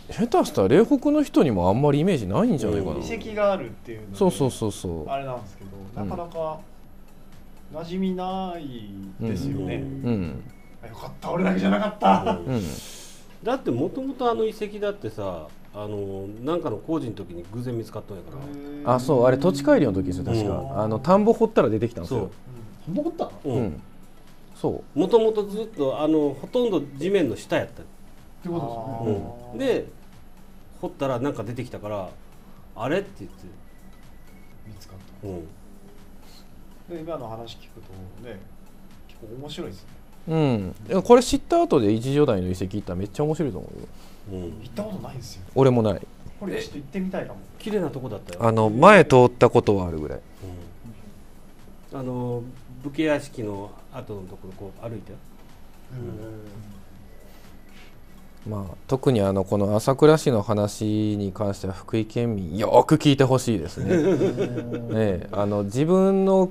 [0.10, 5.10] 下手したら霊北の人にもあんまりイメージないんじゃないかな、うん遺跡があるっていうのでそうそうそうそう。
[5.10, 6.60] あれなんですけどなかなか
[7.74, 8.90] 馴染みない
[9.20, 10.44] ですよね、うん。
[10.84, 12.64] あよかった俺だけじゃなかった、うん。
[13.44, 18.32] だってもともとあの遺跡だってさあのなんかの工事の時に偶然見つかったんやか
[18.86, 18.96] ら。
[18.96, 20.82] あそうあれ土地改良の時ですよ確か、うん。
[20.82, 22.32] あの田んぼ掘ったら出てきたんですよ
[22.86, 23.64] そんなことあったううん。
[23.66, 23.82] ん、
[24.56, 25.00] そう。
[25.00, 27.86] もともとずっとあのほとんど地面の下やった、っ
[28.44, 29.32] てことですね。
[29.54, 29.86] うん、で
[30.82, 32.10] 掘ったらなんか出てきたから
[32.76, 33.46] あれって言って、
[34.68, 35.28] 見つかった。
[35.28, 35.42] うん、
[36.90, 38.40] で今の話聞くとね
[39.08, 39.90] 結構面白いですね。
[40.28, 40.76] うん。
[40.90, 43.88] いやこれ知った後で一条台の遺跡行ったらめっちゃ面白いと思うよ。
[44.32, 44.62] うん。
[44.62, 45.44] 行ったことないんですよ。
[45.56, 46.08] 俺もない。
[46.40, 47.40] これちょっと行ってみたいかも。
[47.60, 48.44] 綺麗なとこだったよ。
[48.44, 50.20] あの前通ったことはあるぐらい。
[51.92, 52.00] うん。
[52.00, 52.44] あの
[52.84, 55.14] 武家屋敷の後のところこう歩いて。
[58.48, 63.96] まあ、特にあのこの朝倉市の話に関しては福井県民よく聞いてほしいですね。
[63.96, 64.04] ね
[64.94, 66.50] えあの自分の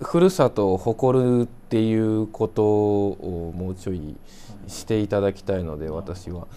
[0.00, 4.16] ふるさとを誇るっていうことをもうちょい
[4.66, 6.48] していただきたいので私は。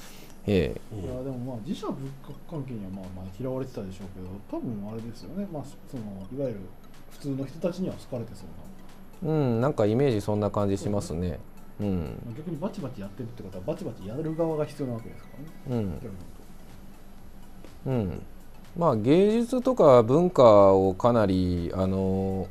[0.47, 0.95] ええ。
[0.95, 4.07] うんいやでもまあ自社仏閣関係にはまあまあ嫌われてたでしょう
[4.49, 5.47] けど多分あれですよね。
[5.53, 6.03] まあその
[6.35, 6.61] いわゆる
[7.11, 8.69] 普通の人たちには好かれてそうな
[9.23, 11.39] うん、なんかイメージそんな感じしますね。
[11.79, 15.29] うん、まあ逆にバチバチやってるってことはバチバチやる側が必要なわけですか
[15.69, 15.85] らね。
[17.85, 18.21] うん、うん、
[18.77, 22.47] まあ芸術とか文化をかなりあの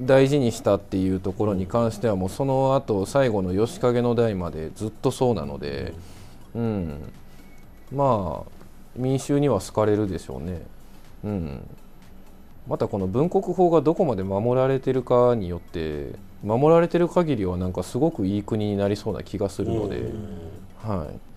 [0.00, 5.94] 大事にしたっていうところに関してはもうその後最後の吉影の代までずっとそうなので、
[6.54, 7.12] うん、
[7.92, 8.50] まあ
[8.96, 10.62] 民衆には好かれるでしょうね。
[11.24, 11.68] うん、
[12.68, 16.12] またこの文国法がどこまで守られてるかによって
[16.42, 20.02] 守られてる限りはなんかすごくいい国になりそうな気がするので。
[20.82, 21.28] はい。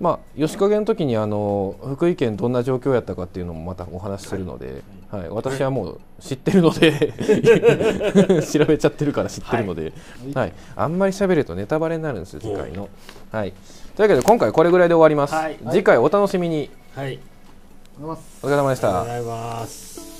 [0.00, 7.12] まあ吉影の時にあの福井県どんな状況やったかっていうのもまたお話しするので、はい私はもう知ってるので
[8.42, 9.92] 調べちゃってるから知ってるので、
[10.34, 12.88] はいあんまり喋るとネタバレになるんですよ次回の。
[13.30, 13.52] はい。
[13.96, 15.34] というわけで今回これぐらいで終わります。
[15.34, 16.70] はい次回お楽しみに。
[16.94, 17.18] はい
[18.02, 20.13] お疲れ様でした。